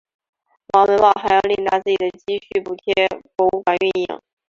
[0.73, 2.91] 王文旺还要另拿自己的积蓄补贴
[3.35, 4.21] 博物馆运营。